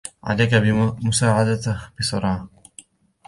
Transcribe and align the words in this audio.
عليك 0.23 0.53
مساعدته، 1.03 1.79
بسرعة! 1.99 2.47